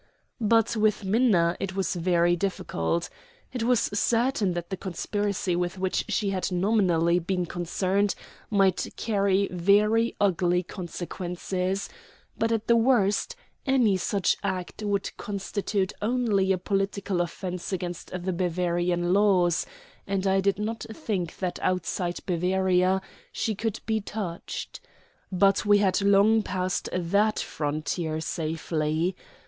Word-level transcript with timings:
But 0.41 0.75
with 0.75 1.03
Minna 1.05 1.55
it 1.59 1.75
was 1.75 1.93
very 1.93 2.35
different. 2.35 3.07
It 3.53 3.61
was 3.61 3.81
certain 3.93 4.53
that 4.53 4.71
the 4.71 4.75
conspiracy 4.75 5.55
with 5.55 5.77
which 5.77 6.05
she 6.09 6.31
had 6.31 6.51
nominally 6.51 7.19
been 7.19 7.45
concerned 7.45 8.15
might 8.49 8.87
carry 8.97 9.47
very 9.51 10.15
ugly 10.19 10.63
consequences; 10.63 11.87
but, 12.35 12.51
at 12.51 12.65
the 12.65 12.75
worst, 12.75 13.35
any 13.67 13.95
such 13.95 14.37
act 14.41 14.81
would 14.81 15.15
constitute 15.17 15.93
only 16.01 16.51
a 16.51 16.57
political 16.57 17.21
offence 17.21 17.71
against 17.71 18.09
the 18.09 18.33
Bavarian 18.33 19.13
laws, 19.13 19.67
and 20.07 20.25
I 20.25 20.41
did 20.41 20.57
not 20.57 20.83
think 20.91 21.37
that 21.37 21.59
outside 21.61 22.17
Bavaria 22.25 23.03
she 23.31 23.53
could 23.53 23.79
be 23.85 24.01
touched. 24.01 24.79
But 25.31 25.63
we 25.63 25.77
had 25.77 26.01
long 26.01 26.41
passed 26.41 26.89
that 26.91 27.37
frontier 27.37 28.19
safely. 28.19 29.15